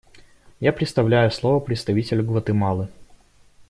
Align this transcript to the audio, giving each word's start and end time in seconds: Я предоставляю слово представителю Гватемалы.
Я 0.59 0.73
предоставляю 0.73 1.29
слово 1.29 1.59
представителю 1.59 2.23
Гватемалы. 2.23 2.87